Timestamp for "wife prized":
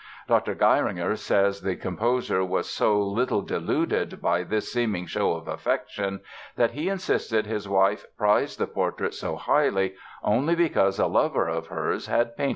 7.69-8.57